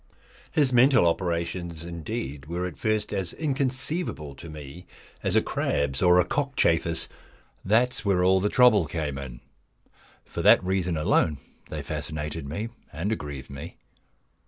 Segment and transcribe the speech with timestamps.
[0.51, 4.87] His mental operations, indeed, were at first as inconceivable to me
[5.21, 7.07] as a crab's or a cockchafer's.
[7.63, 9.41] That is where all the trouble came in.
[10.25, 11.37] For that reason alone
[11.69, 13.75] they fascinated me and aggrieved me.